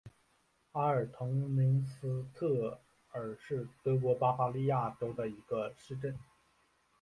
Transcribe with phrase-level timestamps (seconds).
[0.71, 6.17] 阿尔滕明斯特尔是德国巴伐利亚州的一个市镇。